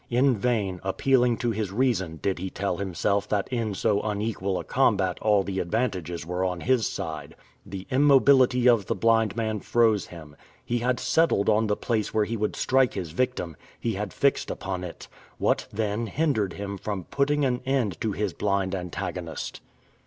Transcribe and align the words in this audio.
In 0.09 0.35
vain, 0.35 0.79
appealing 0.83 1.37
to 1.37 1.51
his 1.51 1.71
reason, 1.71 2.17
did 2.23 2.39
he 2.39 2.49
tell 2.49 2.77
himself 2.77 3.29
that 3.29 3.47
in 3.49 3.75
so 3.75 4.01
unequal 4.01 4.57
a 4.57 4.63
combat 4.63 5.19
all 5.21 5.43
the 5.43 5.59
advantages 5.59 6.25
were 6.25 6.43
on 6.43 6.61
his 6.61 6.87
side. 6.87 7.35
The 7.67 7.85
immobility 7.91 8.67
of 8.67 8.87
the 8.87 8.95
blind 8.95 9.35
man 9.35 9.59
froze 9.59 10.07
him. 10.07 10.35
He 10.65 10.79
had 10.79 10.99
settled 10.99 11.49
on 11.49 11.67
the 11.67 11.77
place 11.77 12.15
where 12.15 12.25
he 12.25 12.35
would 12.35 12.55
strike 12.55 12.95
his 12.95 13.11
victim. 13.11 13.55
He 13.79 13.93
had 13.93 14.11
fixed 14.11 14.49
upon 14.49 14.83
it! 14.83 15.07
What, 15.37 15.67
then, 15.71 16.07
hindered 16.07 16.53
him 16.53 16.79
from 16.79 17.03
putting 17.03 17.45
an 17.45 17.61
end 17.63 18.01
to 18.01 18.11
his 18.11 18.33
blind 18.33 18.73
antagonist? 18.73 19.61